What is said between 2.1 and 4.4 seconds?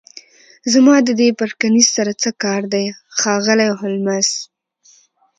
څه کار دی ښاغلی هولمز